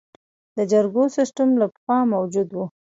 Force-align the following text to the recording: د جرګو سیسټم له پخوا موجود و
د 0.57 0.59
جرګو 0.71 1.03
سیسټم 1.17 1.49
له 1.61 1.65
پخوا 1.73 1.99
موجود 2.13 2.49
و 2.53 2.57